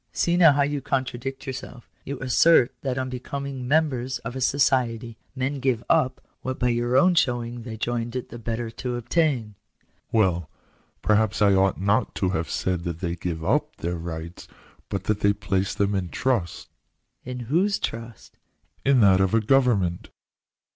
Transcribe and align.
"See 0.21 0.35
now 0.35 0.53
how 0.53 0.63
you 0.63 0.81
contradict 0.81 1.45
yourself. 1.45 1.87
You 2.05 2.17
assert 2.21 2.73
that 2.81 2.97
on 2.97 3.07
becoming 3.11 3.67
members 3.67 4.17
of 4.25 4.35
a 4.35 4.41
society, 4.41 5.15
men 5.35 5.59
give 5.59 5.83
up, 5.91 6.21
what 6.41 6.57
by 6.57 6.69
your 6.69 6.97
own 6.97 7.13
showing 7.13 7.61
they 7.61 7.77
joined 7.77 8.15
it 8.15 8.29
the 8.29 8.39
better 8.39 8.71
to 8.71 8.95
obtain!"" 8.95 9.53
Well, 10.11 10.49
perhaps 11.03 11.39
I 11.39 11.53
ought 11.53 11.79
not 11.79 12.15
to 12.15 12.29
have 12.29 12.49
said 12.49 12.83
that 12.85 12.99
they' 12.99 13.15
give 13.15 13.45
up' 13.45 13.75
their 13.75 13.95
rights, 13.99 14.47
but 14.89 15.03
that 15.03 15.19
they 15.19 15.33
place 15.33 15.75
them 15.75 15.93
in 15.93 16.09
trust."" 16.09 16.69
In 17.23 17.41
whose 17.41 17.77
trust?"" 17.77 18.39
In 18.83 19.01
that 19.01 19.21
of 19.21 19.35
a 19.35 19.39
government." 19.39 20.09